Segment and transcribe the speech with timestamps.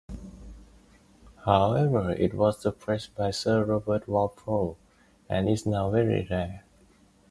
[1.45, 4.79] However, it was suppressed by Sir Robert Walpole,
[5.29, 6.63] and is now very rare.